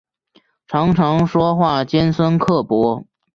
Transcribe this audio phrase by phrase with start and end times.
[0.67, 3.05] 常常说话尖酸刻薄